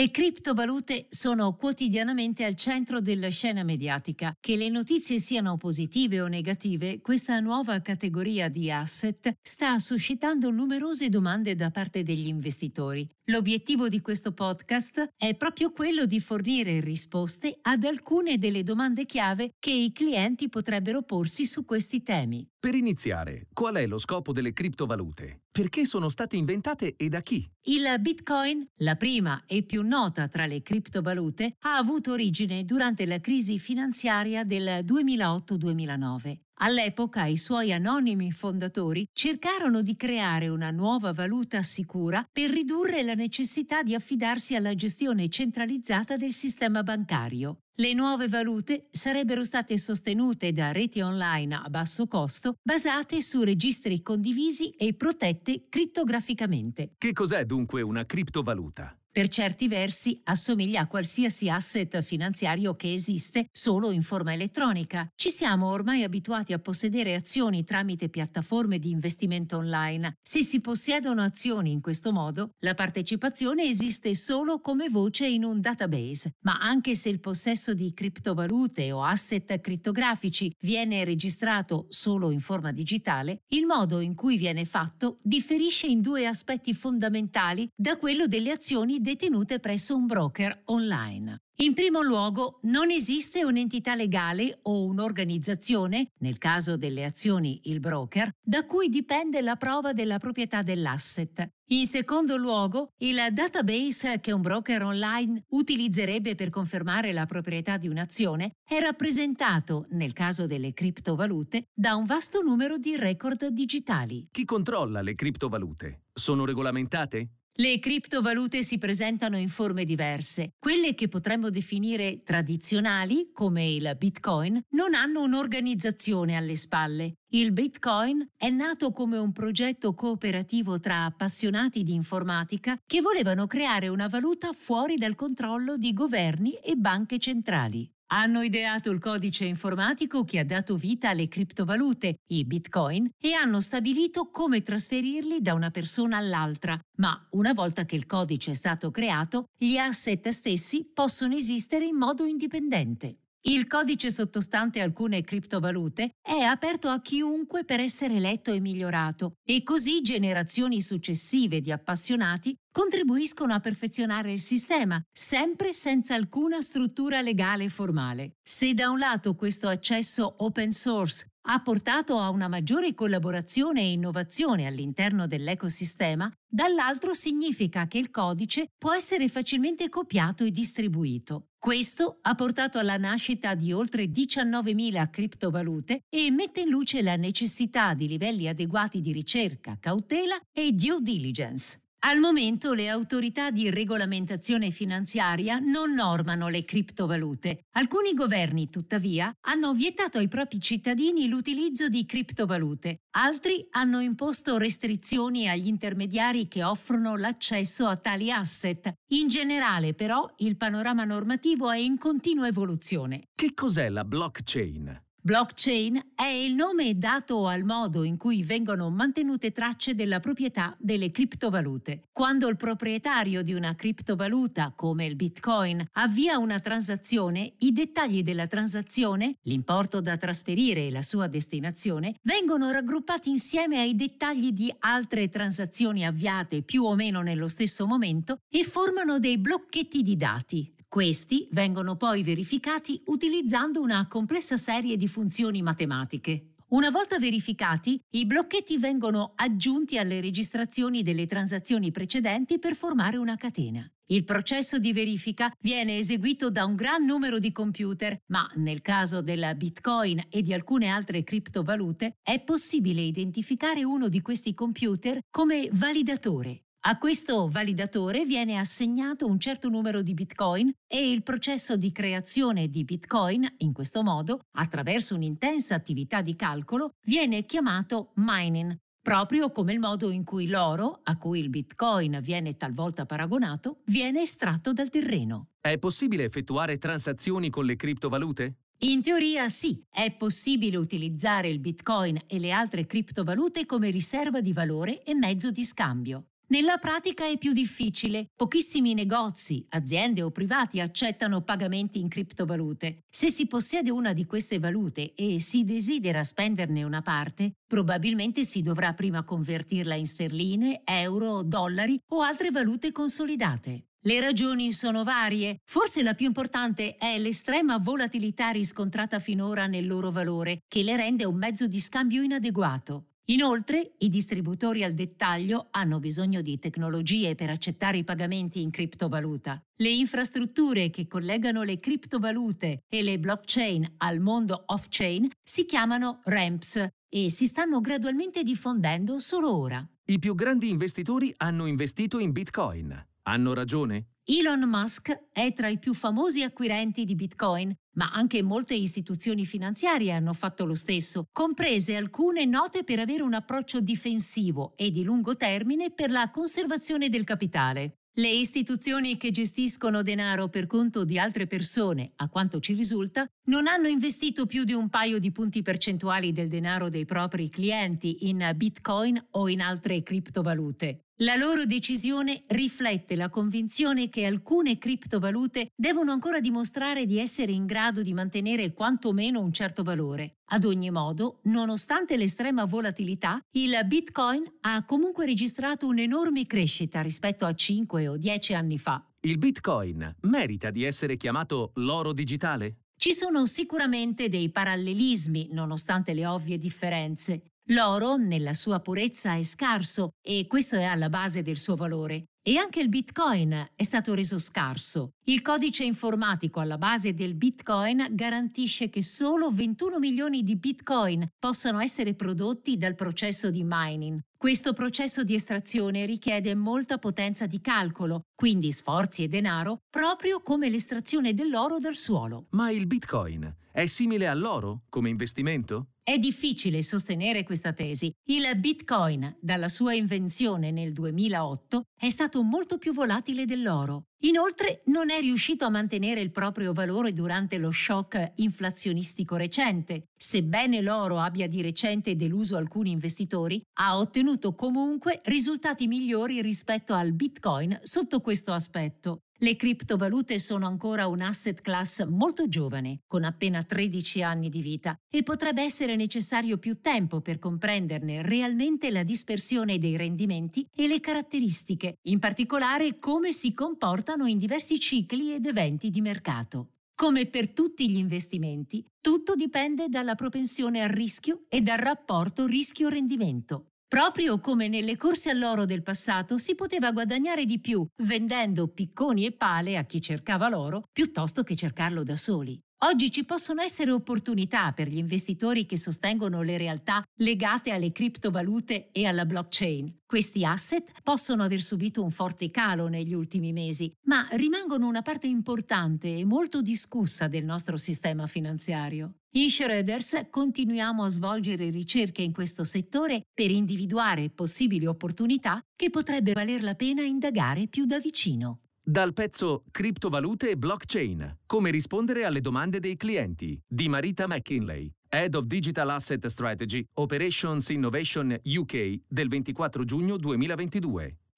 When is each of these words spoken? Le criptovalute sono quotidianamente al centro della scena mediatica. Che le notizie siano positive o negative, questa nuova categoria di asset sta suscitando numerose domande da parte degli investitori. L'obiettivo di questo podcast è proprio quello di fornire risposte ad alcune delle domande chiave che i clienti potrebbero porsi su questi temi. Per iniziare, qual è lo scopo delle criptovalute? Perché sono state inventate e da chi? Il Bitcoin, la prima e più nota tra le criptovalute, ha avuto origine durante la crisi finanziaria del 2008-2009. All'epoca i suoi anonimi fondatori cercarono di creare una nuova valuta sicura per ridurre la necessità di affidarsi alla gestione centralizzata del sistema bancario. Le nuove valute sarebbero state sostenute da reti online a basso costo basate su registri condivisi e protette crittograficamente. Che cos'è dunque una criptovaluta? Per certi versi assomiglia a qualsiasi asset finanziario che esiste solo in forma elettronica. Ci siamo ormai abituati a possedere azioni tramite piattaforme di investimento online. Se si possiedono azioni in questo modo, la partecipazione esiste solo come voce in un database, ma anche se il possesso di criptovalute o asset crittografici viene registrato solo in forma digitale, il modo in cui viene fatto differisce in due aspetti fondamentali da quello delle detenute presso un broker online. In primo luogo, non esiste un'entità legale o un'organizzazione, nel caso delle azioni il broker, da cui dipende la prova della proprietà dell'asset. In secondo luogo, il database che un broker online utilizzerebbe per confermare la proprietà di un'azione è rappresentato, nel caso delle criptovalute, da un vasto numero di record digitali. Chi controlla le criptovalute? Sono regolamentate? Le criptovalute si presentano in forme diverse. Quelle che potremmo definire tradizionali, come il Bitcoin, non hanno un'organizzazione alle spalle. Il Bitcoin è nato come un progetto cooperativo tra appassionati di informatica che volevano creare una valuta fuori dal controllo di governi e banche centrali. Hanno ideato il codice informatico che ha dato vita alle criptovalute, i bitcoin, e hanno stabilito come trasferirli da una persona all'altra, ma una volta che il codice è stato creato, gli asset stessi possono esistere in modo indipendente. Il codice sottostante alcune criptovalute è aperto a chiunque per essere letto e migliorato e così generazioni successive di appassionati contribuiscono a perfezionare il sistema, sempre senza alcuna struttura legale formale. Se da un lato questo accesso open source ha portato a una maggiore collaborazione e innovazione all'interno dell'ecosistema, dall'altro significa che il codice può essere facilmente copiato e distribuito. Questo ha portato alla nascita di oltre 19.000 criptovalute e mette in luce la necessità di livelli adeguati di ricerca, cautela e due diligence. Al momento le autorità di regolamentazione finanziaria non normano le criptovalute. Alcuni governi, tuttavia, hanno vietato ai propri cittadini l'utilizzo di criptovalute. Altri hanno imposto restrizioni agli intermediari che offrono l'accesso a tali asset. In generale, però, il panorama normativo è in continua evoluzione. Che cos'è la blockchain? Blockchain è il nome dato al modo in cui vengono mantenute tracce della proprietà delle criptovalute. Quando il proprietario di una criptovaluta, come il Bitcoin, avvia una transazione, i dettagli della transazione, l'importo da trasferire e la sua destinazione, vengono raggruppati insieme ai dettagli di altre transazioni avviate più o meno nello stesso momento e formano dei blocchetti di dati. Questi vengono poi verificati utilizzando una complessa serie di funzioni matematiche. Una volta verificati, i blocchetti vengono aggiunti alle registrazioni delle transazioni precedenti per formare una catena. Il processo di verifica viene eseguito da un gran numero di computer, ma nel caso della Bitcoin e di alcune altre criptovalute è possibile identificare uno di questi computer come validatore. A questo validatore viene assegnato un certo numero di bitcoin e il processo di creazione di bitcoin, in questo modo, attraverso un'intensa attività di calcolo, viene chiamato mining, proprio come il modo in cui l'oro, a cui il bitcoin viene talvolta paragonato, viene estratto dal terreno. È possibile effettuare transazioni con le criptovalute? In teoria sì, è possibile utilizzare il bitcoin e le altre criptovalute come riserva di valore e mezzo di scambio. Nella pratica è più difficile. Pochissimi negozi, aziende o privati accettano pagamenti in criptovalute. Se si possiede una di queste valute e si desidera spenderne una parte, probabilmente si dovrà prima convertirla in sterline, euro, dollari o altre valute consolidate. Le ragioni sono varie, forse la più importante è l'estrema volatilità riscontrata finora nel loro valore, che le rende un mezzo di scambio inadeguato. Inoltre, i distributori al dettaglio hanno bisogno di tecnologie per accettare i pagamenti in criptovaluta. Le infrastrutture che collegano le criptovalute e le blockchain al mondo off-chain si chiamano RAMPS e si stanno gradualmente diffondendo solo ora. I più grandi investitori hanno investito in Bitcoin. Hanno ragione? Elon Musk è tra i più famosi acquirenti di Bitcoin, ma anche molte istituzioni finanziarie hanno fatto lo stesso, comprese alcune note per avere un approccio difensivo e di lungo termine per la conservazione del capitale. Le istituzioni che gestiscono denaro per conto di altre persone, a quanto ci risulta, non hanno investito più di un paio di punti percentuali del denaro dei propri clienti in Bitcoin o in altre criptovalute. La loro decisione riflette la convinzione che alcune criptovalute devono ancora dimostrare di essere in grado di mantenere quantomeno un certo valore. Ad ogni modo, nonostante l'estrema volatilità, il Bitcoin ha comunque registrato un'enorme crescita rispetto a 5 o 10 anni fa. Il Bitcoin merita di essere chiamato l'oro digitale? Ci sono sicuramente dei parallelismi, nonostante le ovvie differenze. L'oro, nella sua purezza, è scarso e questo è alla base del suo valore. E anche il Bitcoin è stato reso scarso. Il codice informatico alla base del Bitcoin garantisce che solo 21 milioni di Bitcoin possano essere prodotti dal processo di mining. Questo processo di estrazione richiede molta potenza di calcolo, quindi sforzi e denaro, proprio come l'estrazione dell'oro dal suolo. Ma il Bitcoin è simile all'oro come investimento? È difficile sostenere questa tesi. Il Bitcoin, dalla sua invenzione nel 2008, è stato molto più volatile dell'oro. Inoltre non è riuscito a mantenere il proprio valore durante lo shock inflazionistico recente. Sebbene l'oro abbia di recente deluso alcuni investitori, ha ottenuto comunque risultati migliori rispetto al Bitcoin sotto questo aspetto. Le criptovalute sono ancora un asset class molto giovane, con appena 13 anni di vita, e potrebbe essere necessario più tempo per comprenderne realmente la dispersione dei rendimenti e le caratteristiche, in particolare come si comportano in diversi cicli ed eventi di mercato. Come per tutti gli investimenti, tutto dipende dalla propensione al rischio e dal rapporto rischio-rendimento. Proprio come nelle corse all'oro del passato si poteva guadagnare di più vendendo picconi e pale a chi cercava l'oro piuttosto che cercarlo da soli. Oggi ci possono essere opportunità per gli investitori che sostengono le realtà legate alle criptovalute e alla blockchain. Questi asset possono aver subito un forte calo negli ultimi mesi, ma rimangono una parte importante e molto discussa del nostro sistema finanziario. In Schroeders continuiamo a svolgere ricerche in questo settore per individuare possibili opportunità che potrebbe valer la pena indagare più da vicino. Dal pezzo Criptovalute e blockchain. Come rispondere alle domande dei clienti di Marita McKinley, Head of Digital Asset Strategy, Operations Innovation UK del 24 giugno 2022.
Le 0.00 0.10
criptovalute 0.10 1.08
sono 1.10 1.54
quotidianamente 1.56 2.46
al 2.46 2.54
centro 2.54 3.02
della 3.02 3.28
scena 3.28 3.62
mediatica. 3.64 4.34
Che 4.40 4.56
le 4.56 4.70
notizie 4.70 5.18
siano 5.18 5.58
positive 5.58 6.22
o 6.22 6.26
negative, 6.26 7.02
questa 7.02 7.38
nuova 7.38 7.82
categoria 7.82 8.48
di 8.48 8.70
asset 8.70 9.36
sta 9.42 9.78
suscitando 9.78 10.50
numerose 10.50 11.10
domande 11.10 11.54
da 11.54 11.70
parte 11.70 12.02
degli 12.02 12.28
investitori. 12.28 13.06
L'obiettivo 13.30 13.88
di 13.88 14.00
questo 14.00 14.32
podcast 14.32 15.12
è 15.16 15.36
proprio 15.36 15.70
quello 15.70 16.04
di 16.04 16.18
fornire 16.18 16.80
risposte 16.80 17.56
ad 17.62 17.84
alcune 17.84 18.38
delle 18.38 18.64
domande 18.64 19.06
chiave 19.06 19.52
che 19.60 19.70
i 19.70 19.92
clienti 19.92 20.48
potrebbero 20.48 21.02
porsi 21.02 21.46
su 21.46 21.64
questi 21.64 22.02
temi. 22.02 22.44
Per 22.58 22.74
iniziare, 22.74 23.46
qual 23.52 23.76
è 23.76 23.86
lo 23.86 23.98
scopo 23.98 24.32
delle 24.32 24.52
criptovalute? 24.52 25.42
Perché 25.48 25.84
sono 25.84 26.08
state 26.08 26.34
inventate 26.34 26.96
e 26.96 27.08
da 27.08 27.22
chi? 27.22 27.48
Il 27.68 27.86
Bitcoin, 28.00 28.66
la 28.78 28.96
prima 28.96 29.44
e 29.46 29.62
più 29.62 29.82
nota 29.86 30.26
tra 30.26 30.46
le 30.46 30.60
criptovalute, 30.60 31.54
ha 31.60 31.76
avuto 31.76 32.10
origine 32.10 32.64
durante 32.64 33.06
la 33.06 33.20
crisi 33.20 33.60
finanziaria 33.60 34.42
del 34.42 34.84
2008-2009. 34.84 36.38
All'epoca 36.62 37.24
i 37.24 37.38
suoi 37.38 37.72
anonimi 37.72 38.30
fondatori 38.32 39.08
cercarono 39.14 39.80
di 39.80 39.96
creare 39.96 40.48
una 40.48 40.70
nuova 40.70 41.12
valuta 41.12 41.62
sicura 41.62 42.26
per 42.30 42.50
ridurre 42.50 43.02
la 43.02 43.14
necessità 43.14 43.82
di 43.82 43.94
affidarsi 43.94 44.54
alla 44.54 44.74
gestione 44.74 45.30
centralizzata 45.30 46.18
del 46.18 46.32
sistema 46.32 46.82
bancario. 46.82 47.60
Le 47.76 47.94
nuove 47.94 48.28
valute 48.28 48.88
sarebbero 48.90 49.42
state 49.42 49.78
sostenute 49.78 50.52
da 50.52 50.70
reti 50.70 51.00
online 51.00 51.54
a 51.64 51.68
basso 51.70 52.06
costo 52.06 52.56
basate 52.62 53.22
su 53.22 53.42
registri 53.42 54.02
condivisi 54.02 54.68
e 54.72 54.92
protette 54.92 55.64
crittograficamente. 55.70 56.92
Che 56.98 57.12
cos'è 57.14 57.46
dunque 57.46 57.80
una 57.80 58.04
criptovaluta? 58.04 58.99
Per 59.12 59.26
certi 59.26 59.66
versi 59.66 60.20
assomiglia 60.22 60.82
a 60.82 60.86
qualsiasi 60.86 61.50
asset 61.50 62.00
finanziario 62.00 62.76
che 62.76 62.92
esiste 62.92 63.48
solo 63.50 63.90
in 63.90 64.02
forma 64.02 64.34
elettronica. 64.34 65.10
Ci 65.16 65.30
siamo 65.30 65.68
ormai 65.68 66.04
abituati 66.04 66.52
a 66.52 66.60
possedere 66.60 67.16
azioni 67.16 67.64
tramite 67.64 68.08
piattaforme 68.08 68.78
di 68.78 68.90
investimento 68.90 69.56
online. 69.56 70.14
Se 70.22 70.44
si 70.44 70.60
possiedono 70.60 71.22
azioni 71.22 71.72
in 71.72 71.80
questo 71.80 72.12
modo, 72.12 72.50
la 72.60 72.74
partecipazione 72.74 73.64
esiste 73.64 74.14
solo 74.14 74.60
come 74.60 74.88
voce 74.88 75.26
in 75.26 75.42
un 75.42 75.60
database, 75.60 76.36
ma 76.44 76.58
anche 76.60 76.94
se 76.94 77.08
il 77.08 77.18
possesso 77.18 77.74
di 77.74 77.92
criptovalute 77.92 78.92
o 78.92 79.02
asset 79.02 79.60
crittografici 79.60 80.54
viene 80.60 81.02
registrato 81.02 81.86
solo 81.88 82.30
in 82.30 82.38
forma 82.38 82.70
digitale, 82.70 83.40
il 83.48 83.66
modo 83.66 83.98
in 83.98 84.14
cui 84.14 84.36
viene 84.36 84.64
fatto 84.64 85.18
differisce 85.20 85.88
in 85.88 86.00
due 86.00 86.28
aspetti 86.28 86.72
fondamentali 86.74 87.68
da 87.74 87.96
quello 87.96 88.28
delle 88.28 88.52
detenute 89.00 89.58
presso 89.60 89.96
un 89.96 90.06
broker 90.06 90.62
online. 90.66 91.40
In 91.60 91.74
primo 91.74 92.00
luogo, 92.00 92.58
non 92.62 92.90
esiste 92.90 93.44
un'entità 93.44 93.94
legale 93.94 94.60
o 94.62 94.84
un'organizzazione, 94.84 96.08
nel 96.20 96.38
caso 96.38 96.78
delle 96.78 97.04
azioni 97.04 97.60
il 97.64 97.80
broker, 97.80 98.30
da 98.40 98.64
cui 98.64 98.88
dipende 98.88 99.42
la 99.42 99.56
prova 99.56 99.92
della 99.92 100.18
proprietà 100.18 100.62
dell'asset. 100.62 101.50
In 101.72 101.86
secondo 101.86 102.36
luogo, 102.36 102.92
il 102.98 103.18
database 103.30 104.20
che 104.20 104.32
un 104.32 104.40
broker 104.40 104.82
online 104.84 105.44
utilizzerebbe 105.50 106.34
per 106.34 106.48
confermare 106.48 107.12
la 107.12 107.26
proprietà 107.26 107.76
di 107.76 107.88
un'azione 107.88 108.52
è 108.66 108.80
rappresentato, 108.80 109.84
nel 109.90 110.14
caso 110.14 110.46
delle 110.46 110.72
criptovalute, 110.72 111.64
da 111.74 111.94
un 111.94 112.06
vasto 112.06 112.40
numero 112.40 112.78
di 112.78 112.96
record 112.96 113.46
digitali. 113.48 114.28
Chi 114.30 114.46
controlla 114.46 115.02
le 115.02 115.14
criptovalute? 115.14 116.04
Sono 116.12 116.44
regolamentate? 116.44 117.39
Le 117.60 117.78
criptovalute 117.78 118.62
si 118.62 118.78
presentano 118.78 119.36
in 119.36 119.50
forme 119.50 119.84
diverse. 119.84 120.54
Quelle 120.58 120.94
che 120.94 121.08
potremmo 121.08 121.50
definire 121.50 122.22
tradizionali, 122.22 123.32
come 123.34 123.68
il 123.68 123.94
Bitcoin, 123.98 124.58
non 124.70 124.94
hanno 124.94 125.20
un'organizzazione 125.20 126.36
alle 126.36 126.56
spalle. 126.56 127.16
Il 127.32 127.52
Bitcoin 127.52 128.26
è 128.38 128.48
nato 128.48 128.92
come 128.92 129.18
un 129.18 129.32
progetto 129.32 129.92
cooperativo 129.92 130.80
tra 130.80 131.04
appassionati 131.04 131.82
di 131.82 131.92
informatica 131.92 132.78
che 132.86 133.02
volevano 133.02 133.46
creare 133.46 133.88
una 133.88 134.06
valuta 134.06 134.52
fuori 134.54 134.96
dal 134.96 135.14
controllo 135.14 135.76
di 135.76 135.92
governi 135.92 136.54
e 136.54 136.76
banche 136.76 137.18
centrali. 137.18 137.86
Hanno 138.12 138.42
ideato 138.42 138.90
il 138.90 138.98
codice 138.98 139.44
informatico 139.44 140.24
che 140.24 140.40
ha 140.40 140.44
dato 140.44 140.74
vita 140.74 141.10
alle 141.10 141.28
criptovalute, 141.28 142.16
i 142.32 142.44
bitcoin, 142.44 143.08
e 143.16 143.34
hanno 143.34 143.60
stabilito 143.60 144.30
come 144.30 144.62
trasferirli 144.62 145.40
da 145.40 145.54
una 145.54 145.70
persona 145.70 146.16
all'altra, 146.16 146.76
ma 146.96 147.28
una 147.30 147.52
volta 147.52 147.84
che 147.84 147.94
il 147.94 148.06
codice 148.06 148.50
è 148.50 148.54
stato 148.54 148.90
creato, 148.90 149.44
gli 149.56 149.76
asset 149.76 150.28
stessi 150.30 150.90
possono 150.92 151.36
esistere 151.36 151.84
in 151.84 151.96
modo 151.96 152.24
indipendente. 152.24 153.18
Il 153.44 153.66
codice 153.66 154.10
sottostante 154.10 154.82
alcune 154.82 155.22
criptovalute 155.22 156.10
è 156.20 156.40
aperto 156.40 156.88
a 156.88 157.00
chiunque 157.00 157.64
per 157.64 157.80
essere 157.80 158.20
letto 158.20 158.52
e 158.52 158.60
migliorato 158.60 159.36
e 159.42 159.62
così 159.62 160.02
generazioni 160.02 160.82
successive 160.82 161.62
di 161.62 161.72
appassionati 161.72 162.54
contribuiscono 162.70 163.54
a 163.54 163.60
perfezionare 163.60 164.30
il 164.30 164.42
sistema, 164.42 165.02
sempre 165.10 165.72
senza 165.72 166.14
alcuna 166.14 166.60
struttura 166.60 167.22
legale 167.22 167.70
formale. 167.70 168.32
Se 168.42 168.74
da 168.74 168.90
un 168.90 168.98
lato 168.98 169.34
questo 169.34 169.68
accesso 169.68 170.34
open 170.44 170.70
source 170.70 171.24
ha 171.48 171.62
portato 171.62 172.18
a 172.18 172.28
una 172.28 172.46
maggiore 172.46 172.92
collaborazione 172.92 173.80
e 173.80 173.92
innovazione 173.92 174.66
all'interno 174.66 175.26
dell'ecosistema, 175.26 176.30
dall'altro 176.46 177.14
significa 177.14 177.86
che 177.86 177.96
il 177.96 178.10
codice 178.10 178.66
può 178.76 178.92
essere 178.92 179.28
facilmente 179.28 179.88
copiato 179.88 180.44
e 180.44 180.50
distribuito. 180.50 181.46
Questo 181.60 182.20
ha 182.22 182.34
portato 182.34 182.78
alla 182.78 182.96
nascita 182.96 183.54
di 183.54 183.70
oltre 183.70 184.06
19.000 184.06 185.10
criptovalute 185.10 186.04
e 186.08 186.30
mette 186.30 186.62
in 186.62 186.70
luce 186.70 187.02
la 187.02 187.16
necessità 187.16 187.92
di 187.92 188.08
livelli 188.08 188.48
adeguati 188.48 189.02
di 189.02 189.12
ricerca, 189.12 189.76
cautela 189.78 190.40
e 190.50 190.72
due 190.72 191.02
diligence. 191.02 191.89
Al 192.02 192.18
momento 192.18 192.72
le 192.72 192.88
autorità 192.88 193.50
di 193.50 193.68
regolamentazione 193.68 194.70
finanziaria 194.70 195.58
non 195.58 195.92
normano 195.92 196.48
le 196.48 196.64
criptovalute. 196.64 197.66
Alcuni 197.72 198.14
governi, 198.14 198.70
tuttavia, 198.70 199.30
hanno 199.46 199.74
vietato 199.74 200.16
ai 200.16 200.26
propri 200.26 200.60
cittadini 200.60 201.28
l'utilizzo 201.28 201.88
di 201.88 202.06
criptovalute. 202.06 203.00
Altri 203.18 203.66
hanno 203.72 204.00
imposto 204.00 204.56
restrizioni 204.56 205.46
agli 205.46 205.66
intermediari 205.66 206.48
che 206.48 206.64
offrono 206.64 207.18
l'accesso 207.18 207.86
a 207.86 207.98
tali 207.98 208.30
asset. 208.30 208.94
In 209.08 209.28
generale, 209.28 209.92
però, 209.92 210.26
il 210.38 210.56
panorama 210.56 211.04
normativo 211.04 211.70
è 211.70 211.76
in 211.76 211.98
continua 211.98 212.46
evoluzione. 212.46 213.24
Che 213.34 213.52
cos'è 213.52 213.90
la 213.90 214.06
blockchain? 214.06 215.09
Blockchain 215.22 216.12
è 216.14 216.24
il 216.24 216.54
nome 216.54 216.96
dato 216.96 217.46
al 217.46 217.62
modo 217.64 218.04
in 218.04 218.16
cui 218.16 218.42
vengono 218.42 218.88
mantenute 218.88 219.52
tracce 219.52 219.94
della 219.94 220.18
proprietà 220.18 220.74
delle 220.78 221.10
criptovalute. 221.10 222.04
Quando 222.10 222.48
il 222.48 222.56
proprietario 222.56 223.42
di 223.42 223.52
una 223.52 223.74
criptovaluta, 223.74 224.72
come 224.74 225.04
il 225.04 225.16
Bitcoin, 225.16 225.84
avvia 225.92 226.38
una 226.38 226.58
transazione, 226.58 227.52
i 227.58 227.72
dettagli 227.72 228.22
della 228.22 228.46
transazione, 228.46 229.36
l'importo 229.42 230.00
da 230.00 230.16
trasferire 230.16 230.86
e 230.86 230.90
la 230.90 231.02
sua 231.02 231.26
destinazione, 231.26 232.14
vengono 232.22 232.70
raggruppati 232.70 233.28
insieme 233.28 233.78
ai 233.78 233.94
dettagli 233.94 234.52
di 234.52 234.74
altre 234.78 235.28
transazioni 235.28 236.06
avviate 236.06 236.62
più 236.62 236.84
o 236.84 236.94
meno 236.94 237.20
nello 237.20 237.46
stesso 237.46 237.86
momento 237.86 238.38
e 238.48 238.64
formano 238.64 239.18
dei 239.18 239.36
blocchetti 239.36 240.00
di 240.00 240.16
dati. 240.16 240.74
Questi 240.92 241.46
vengono 241.52 241.94
poi 241.94 242.24
verificati 242.24 243.00
utilizzando 243.06 243.80
una 243.80 244.08
complessa 244.08 244.56
serie 244.56 244.96
di 244.96 245.06
funzioni 245.06 245.62
matematiche. 245.62 246.54
Una 246.70 246.90
volta 246.90 247.16
verificati, 247.16 247.96
i 248.16 248.26
blocchetti 248.26 248.76
vengono 248.76 249.30
aggiunti 249.36 249.98
alle 249.98 250.20
registrazioni 250.20 251.04
delle 251.04 251.26
transazioni 251.26 251.92
precedenti 251.92 252.58
per 252.58 252.74
formare 252.74 253.18
una 253.18 253.36
catena. 253.36 253.88
Il 254.06 254.24
processo 254.24 254.80
di 254.80 254.92
verifica 254.92 255.52
viene 255.60 255.96
eseguito 255.96 256.50
da 256.50 256.64
un 256.64 256.74
gran 256.74 257.04
numero 257.04 257.38
di 257.38 257.52
computer, 257.52 258.18
ma 258.26 258.50
nel 258.56 258.82
caso 258.82 259.22
della 259.22 259.54
Bitcoin 259.54 260.20
e 260.28 260.42
di 260.42 260.52
alcune 260.52 260.88
altre 260.88 261.22
criptovalute 261.22 262.16
è 262.20 262.40
possibile 262.40 263.02
identificare 263.02 263.84
uno 263.84 264.08
di 264.08 264.20
questi 264.22 264.54
computer 264.54 265.20
come 265.30 265.68
validatore. 265.70 266.64
A 266.82 266.96
questo 266.96 267.46
validatore 267.48 268.24
viene 268.24 268.56
assegnato 268.56 269.26
un 269.26 269.38
certo 269.38 269.68
numero 269.68 270.00
di 270.00 270.14
bitcoin 270.14 270.72
e 270.86 271.10
il 271.10 271.22
processo 271.22 271.76
di 271.76 271.92
creazione 271.92 272.68
di 272.68 272.84
bitcoin, 272.84 273.46
in 273.58 273.74
questo 273.74 274.02
modo, 274.02 274.40
attraverso 274.52 275.14
un'intensa 275.14 275.74
attività 275.74 276.22
di 276.22 276.34
calcolo, 276.36 276.94
viene 277.04 277.44
chiamato 277.44 278.12
mining, 278.14 278.74
proprio 279.02 279.52
come 279.52 279.74
il 279.74 279.78
modo 279.78 280.08
in 280.10 280.24
cui 280.24 280.46
l'oro, 280.46 281.00
a 281.02 281.18
cui 281.18 281.40
il 281.40 281.50
bitcoin 281.50 282.18
viene 282.22 282.56
talvolta 282.56 283.04
paragonato, 283.04 283.82
viene 283.84 284.22
estratto 284.22 284.72
dal 284.72 284.88
terreno. 284.88 285.48
È 285.60 285.76
possibile 285.76 286.24
effettuare 286.24 286.78
transazioni 286.78 287.50
con 287.50 287.66
le 287.66 287.76
criptovalute? 287.76 288.54
In 288.84 289.02
teoria 289.02 289.50
sì, 289.50 289.84
è 289.90 290.10
possibile 290.12 290.78
utilizzare 290.78 291.50
il 291.50 291.58
bitcoin 291.58 292.18
e 292.26 292.38
le 292.38 292.52
altre 292.52 292.86
criptovalute 292.86 293.66
come 293.66 293.90
riserva 293.90 294.40
di 294.40 294.54
valore 294.54 295.02
e 295.02 295.14
mezzo 295.14 295.50
di 295.50 295.64
scambio. 295.64 296.29
Nella 296.50 296.78
pratica 296.78 297.26
è 297.26 297.38
più 297.38 297.52
difficile. 297.52 298.26
Pochissimi 298.34 298.92
negozi, 298.92 299.64
aziende 299.68 300.20
o 300.22 300.32
privati 300.32 300.80
accettano 300.80 301.42
pagamenti 301.42 302.00
in 302.00 302.08
criptovalute. 302.08 303.04
Se 303.08 303.30
si 303.30 303.46
possiede 303.46 303.90
una 303.90 304.12
di 304.12 304.26
queste 304.26 304.58
valute 304.58 305.14
e 305.14 305.38
si 305.38 305.62
desidera 305.62 306.24
spenderne 306.24 306.82
una 306.82 307.02
parte, 307.02 307.52
probabilmente 307.68 308.42
si 308.42 308.62
dovrà 308.62 308.94
prima 308.94 309.22
convertirla 309.22 309.94
in 309.94 310.06
sterline, 310.06 310.80
euro, 310.82 311.44
dollari 311.44 311.96
o 312.08 312.20
altre 312.22 312.50
valute 312.50 312.90
consolidate. 312.90 313.84
Le 314.02 314.18
ragioni 314.18 314.72
sono 314.72 315.04
varie, 315.04 315.58
forse 315.64 316.02
la 316.02 316.14
più 316.14 316.26
importante 316.26 316.96
è 316.96 317.16
l'estrema 317.18 317.78
volatilità 317.78 318.48
riscontrata 318.48 319.20
finora 319.20 319.68
nel 319.68 319.86
loro 319.86 320.10
valore, 320.10 320.62
che 320.66 320.82
le 320.82 320.96
rende 320.96 321.24
un 321.24 321.36
mezzo 321.36 321.68
di 321.68 321.78
scambio 321.78 322.22
inadeguato. 322.22 323.09
Inoltre, 323.26 323.92
i 323.98 324.08
distributori 324.08 324.82
al 324.82 324.94
dettaglio 324.94 325.68
hanno 325.70 326.00
bisogno 326.00 326.40
di 326.40 326.58
tecnologie 326.58 327.34
per 327.34 327.50
accettare 327.50 327.98
i 327.98 328.04
pagamenti 328.04 328.60
in 328.60 328.70
criptovaluta. 328.70 329.62
Le 329.76 329.88
infrastrutture 329.88 330.90
che 330.90 331.06
collegano 331.06 331.62
le 331.62 331.78
criptovalute 331.78 332.82
e 332.88 333.02
le 333.02 333.18
blockchain 333.18 333.94
al 333.98 334.20
mondo 334.20 334.64
off-chain 334.66 335.30
si 335.42 335.64
chiamano 335.64 336.20
RAMPS 336.24 336.88
e 337.08 337.30
si 337.30 337.46
stanno 337.46 337.80
gradualmente 337.80 338.42
diffondendo 338.42 339.18
solo 339.18 339.56
ora. 339.56 339.86
I 340.06 340.18
più 340.18 340.34
grandi 340.34 340.68
investitori 340.68 341.32
hanno 341.36 341.66
investito 341.66 342.18
in 342.18 342.32
Bitcoin. 342.32 343.09
Hanno 343.22 343.52
ragione? 343.52 344.12
Elon 344.24 344.60
Musk 344.60 345.28
è 345.32 345.52
tra 345.52 345.68
i 345.68 345.78
più 345.78 345.92
famosi 345.92 346.42
acquirenti 346.42 347.04
di 347.04 347.14
Bitcoin, 347.14 347.74
ma 347.96 348.10
anche 348.12 348.42
molte 348.42 348.74
istituzioni 348.74 349.44
finanziarie 349.44 350.12
hanno 350.12 350.32
fatto 350.32 350.64
lo 350.64 350.74
stesso, 350.74 351.26
comprese 351.32 351.96
alcune 351.96 352.44
note 352.44 352.84
per 352.84 353.00
avere 353.00 353.22
un 353.22 353.34
approccio 353.34 353.80
difensivo 353.80 354.74
e 354.76 354.90
di 354.90 355.02
lungo 355.02 355.36
termine 355.36 355.90
per 355.90 356.10
la 356.10 356.30
conservazione 356.30 357.08
del 357.08 357.24
capitale. 357.24 357.96
Le 358.14 358.28
istituzioni 358.28 359.16
che 359.16 359.30
gestiscono 359.30 360.02
denaro 360.02 360.48
per 360.48 360.66
conto 360.66 361.04
di 361.04 361.18
altre 361.18 361.46
persone, 361.46 362.12
a 362.16 362.28
quanto 362.28 362.60
ci 362.60 362.74
risulta, 362.74 363.26
non 363.46 363.66
hanno 363.66 363.88
investito 363.88 364.46
più 364.46 364.64
di 364.64 364.72
un 364.72 364.88
paio 364.88 365.18
di 365.18 365.30
punti 365.30 365.62
percentuali 365.62 366.32
del 366.32 366.48
denaro 366.48 366.88
dei 366.88 367.04
propri 367.04 367.48
clienti 367.50 368.28
in 368.28 368.52
Bitcoin 368.56 369.28
o 369.32 369.48
in 369.48 369.60
altre 369.60 370.02
criptovalute. 370.02 371.09
La 371.22 371.36
loro 371.36 371.66
decisione 371.66 372.44
riflette 372.46 373.14
la 373.14 373.28
convinzione 373.28 374.08
che 374.08 374.24
alcune 374.24 374.78
criptovalute 374.78 375.68
devono 375.76 376.12
ancora 376.12 376.40
dimostrare 376.40 377.04
di 377.04 377.18
essere 377.18 377.52
in 377.52 377.66
grado 377.66 378.00
di 378.00 378.14
mantenere 378.14 378.72
quantomeno 378.72 379.42
un 379.42 379.52
certo 379.52 379.82
valore. 379.82 380.36
Ad 380.52 380.64
ogni 380.64 380.90
modo, 380.90 381.40
nonostante 381.42 382.16
l'estrema 382.16 382.64
volatilità, 382.64 383.38
il 383.50 383.78
Bitcoin 383.84 384.44
ha 384.62 384.82
comunque 384.86 385.26
registrato 385.26 385.86
un'enorme 385.88 386.46
crescita 386.46 387.02
rispetto 387.02 387.44
a 387.44 387.54
5 387.54 388.08
o 388.08 388.16
10 388.16 388.54
anni 388.54 388.78
fa. 388.78 389.06
Il 389.20 389.36
Bitcoin 389.36 390.16
merita 390.22 390.70
di 390.70 390.84
essere 390.84 391.18
chiamato 391.18 391.72
l'oro 391.74 392.14
digitale? 392.14 392.76
Ci 392.96 393.12
sono 393.12 393.44
sicuramente 393.44 394.30
dei 394.30 394.50
parallelismi, 394.50 395.48
nonostante 395.52 396.14
le 396.14 396.24
ovvie 396.24 396.56
differenze. 396.56 397.42
L'oro, 397.68 398.16
nella 398.16 398.54
sua 398.54 398.80
purezza, 398.80 399.34
è 399.34 399.42
scarso 399.42 400.10
e 400.20 400.46
questo 400.48 400.76
è 400.76 400.84
alla 400.84 401.08
base 401.08 401.42
del 401.42 401.58
suo 401.58 401.76
valore. 401.76 402.24
E 402.42 402.56
anche 402.56 402.80
il 402.80 402.88
Bitcoin 402.88 403.68
è 403.74 403.82
stato 403.82 404.14
reso 404.14 404.38
scarso. 404.38 405.10
Il 405.24 405.42
codice 405.42 405.84
informatico 405.84 406.58
alla 406.58 406.78
base 406.78 407.12
del 407.12 407.34
Bitcoin 407.34 408.08
garantisce 408.12 408.88
che 408.88 409.02
solo 409.02 409.50
21 409.50 409.98
milioni 409.98 410.42
di 410.42 410.56
Bitcoin 410.56 411.28
possano 411.38 411.80
essere 411.80 412.14
prodotti 412.14 412.78
dal 412.78 412.94
processo 412.94 413.50
di 413.50 413.62
mining. 413.62 414.20
Questo 414.38 414.72
processo 414.72 415.22
di 415.22 415.34
estrazione 415.34 416.06
richiede 416.06 416.54
molta 416.54 416.96
potenza 416.96 417.46
di 417.46 417.60
calcolo, 417.60 418.22
quindi 418.34 418.72
sforzi 418.72 419.22
e 419.22 419.28
denaro, 419.28 419.80
proprio 419.90 420.40
come 420.40 420.70
l'estrazione 420.70 421.34
dell'oro 421.34 421.78
dal 421.78 421.94
suolo. 421.94 422.46
Ma 422.50 422.70
il 422.70 422.86
Bitcoin 422.86 423.54
è 423.70 423.84
simile 423.84 424.26
all'oro 424.26 424.84
come 424.88 425.10
investimento? 425.10 425.88
È 426.10 426.18
difficile 426.18 426.82
sostenere 426.82 427.44
questa 427.44 427.72
tesi. 427.72 428.12
Il 428.24 428.44
Bitcoin, 428.56 429.36
dalla 429.40 429.68
sua 429.68 429.94
invenzione 429.94 430.72
nel 430.72 430.92
2008, 430.92 431.84
è 431.96 432.10
stato 432.10 432.42
molto 432.42 432.78
più 432.78 432.92
volatile 432.92 433.44
dell'oro. 433.44 434.06
Inoltre 434.24 434.82
non 434.86 435.10
è 435.10 435.20
riuscito 435.20 435.66
a 435.66 435.70
mantenere 435.70 436.20
il 436.20 436.32
proprio 436.32 436.72
valore 436.72 437.12
durante 437.12 437.58
lo 437.58 437.70
shock 437.70 438.32
inflazionistico 438.38 439.36
recente. 439.36 440.06
Sebbene 440.16 440.80
l'oro 440.80 441.20
abbia 441.20 441.46
di 441.46 441.62
recente 441.62 442.16
deluso 442.16 442.56
alcuni 442.56 442.90
investitori, 442.90 443.62
ha 443.78 443.96
ottenuto 443.96 444.56
comunque 444.56 445.20
risultati 445.26 445.86
migliori 445.86 446.42
rispetto 446.42 446.92
al 446.92 447.12
Bitcoin 447.12 447.78
sotto 447.82 448.20
questo 448.20 448.52
aspetto. 448.52 449.20
Le 449.42 449.56
criptovalute 449.56 450.38
sono 450.38 450.66
ancora 450.66 451.06
un 451.06 451.22
asset 451.22 451.62
class 451.62 452.04
molto 452.06 452.46
giovane, 452.46 453.00
con 453.06 453.24
appena 453.24 453.62
13 453.62 454.22
anni 454.22 454.50
di 454.50 454.60
vita, 454.60 454.94
e 455.10 455.22
potrebbe 455.22 455.62
essere 455.62 455.96
necessario 455.96 456.58
più 456.58 456.82
tempo 456.82 457.22
per 457.22 457.38
comprenderne 457.38 458.20
realmente 458.20 458.90
la 458.90 459.02
dispersione 459.02 459.78
dei 459.78 459.96
rendimenti 459.96 460.66
e 460.70 460.86
le 460.86 461.00
caratteristiche, 461.00 461.94
in 462.08 462.18
particolare 462.18 462.98
come 462.98 463.32
si 463.32 463.54
comportano 463.54 464.26
in 464.26 464.36
diversi 464.36 464.78
cicli 464.78 465.32
ed 465.32 465.46
eventi 465.46 465.88
di 465.88 466.02
mercato. 466.02 466.72
Come 466.94 467.24
per 467.24 467.48
tutti 467.52 467.90
gli 467.90 467.96
investimenti, 467.96 468.84
tutto 469.00 469.34
dipende 469.34 469.88
dalla 469.88 470.16
propensione 470.16 470.82
al 470.82 470.90
rischio 470.90 471.44
e 471.48 471.62
dal 471.62 471.78
rapporto 471.78 472.44
rischio-rendimento. 472.44 473.69
Proprio 473.92 474.38
come 474.38 474.68
nelle 474.68 474.96
corse 474.96 475.30
all'oro 475.30 475.64
del 475.64 475.82
passato 475.82 476.38
si 476.38 476.54
poteva 476.54 476.92
guadagnare 476.92 477.44
di 477.44 477.58
più 477.58 477.84
vendendo 478.04 478.68
picconi 478.68 479.26
e 479.26 479.32
pale 479.32 479.76
a 479.76 479.84
chi 479.84 480.00
cercava 480.00 480.48
l'oro 480.48 480.84
piuttosto 480.92 481.42
che 481.42 481.56
cercarlo 481.56 482.04
da 482.04 482.14
soli. 482.14 482.56
Oggi 482.82 483.10
ci 483.10 483.24
possono 483.24 483.60
essere 483.60 483.90
opportunità 483.90 484.72
per 484.72 484.88
gli 484.88 484.96
investitori 484.96 485.66
che 485.66 485.76
sostengono 485.76 486.40
le 486.40 486.56
realtà 486.56 487.04
legate 487.18 487.72
alle 487.72 487.92
criptovalute 487.92 488.88
e 488.90 489.04
alla 489.04 489.26
blockchain. 489.26 489.98
Questi 490.06 490.46
asset 490.46 490.90
possono 491.02 491.42
aver 491.42 491.60
subito 491.60 492.02
un 492.02 492.10
forte 492.10 492.50
calo 492.50 492.88
negli 492.88 493.12
ultimi 493.12 493.52
mesi, 493.52 493.92
ma 494.06 494.26
rimangono 494.30 494.86
una 494.86 495.02
parte 495.02 495.26
importante 495.26 496.16
e 496.16 496.24
molto 496.24 496.62
discussa 496.62 497.28
del 497.28 497.44
nostro 497.44 497.76
sistema 497.76 498.26
finanziario. 498.26 499.16
In 499.34 499.50
Schroeders 499.50 500.28
continuiamo 500.30 501.04
a 501.04 501.08
svolgere 501.08 501.68
ricerche 501.68 502.22
in 502.22 502.32
questo 502.32 502.64
settore 502.64 503.24
per 503.34 503.50
individuare 503.50 504.30
possibili 504.30 504.86
opportunità 504.86 505.60
che 505.76 505.90
potrebbe 505.90 506.32
valer 506.32 506.62
la 506.62 506.74
pena 506.74 507.02
indagare 507.02 507.66
più 507.66 507.84
da 507.84 507.98
vicino. 508.00 508.60
Dal 508.90 509.12
pezzo 509.12 509.62
Criptovalute 509.70 510.50
e 510.50 510.56
blockchain. 510.56 511.42
Come 511.46 511.70
rispondere 511.70 512.24
alle 512.24 512.40
domande 512.40 512.80
dei 512.80 512.96
clienti 512.96 513.56
di 513.64 513.88
Marita 513.88 514.26
McKinley, 514.26 514.92
Head 515.08 515.36
of 515.36 515.44
Digital 515.44 515.90
Asset 515.90 516.26
Strategy, 516.26 516.84
Operations 516.94 517.68
Innovation 517.68 518.36
UK 518.42 519.02
del 519.06 519.28
24 519.28 519.84
giugno 519.84 520.16
2022. 520.16 521.18